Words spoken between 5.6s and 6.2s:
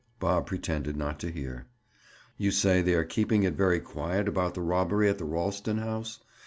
house.